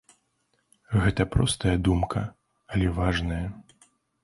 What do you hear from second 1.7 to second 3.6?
думка, але важная.